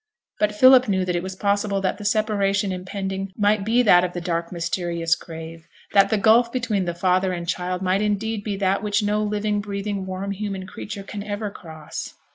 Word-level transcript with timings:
But 0.39 0.55
Philip 0.55 0.87
knew 0.87 1.05
that 1.05 1.15
it 1.15 1.21
was 1.21 1.35
possible 1.35 1.79
that 1.81 1.99
the 1.99 2.05
separation 2.05 2.71
impending 2.71 3.31
might 3.37 3.63
be 3.63 3.83
that 3.83 4.03
of 4.03 4.13
the 4.13 4.19
dark, 4.19 4.51
mysterious 4.51 5.13
grave 5.13 5.67
that 5.93 6.09
the 6.09 6.17
gulf 6.17 6.51
between 6.51 6.85
the 6.85 6.95
father 6.95 7.31
and 7.33 7.47
child 7.47 7.83
might 7.83 8.01
indeed 8.01 8.43
be 8.43 8.55
that 8.57 8.81
which 8.81 9.03
no 9.03 9.21
living, 9.21 9.61
breathing, 9.61 10.07
warm 10.07 10.31
human 10.31 10.65
creature 10.65 11.03
can 11.03 11.21
ever 11.21 11.51
cross. 11.51 12.15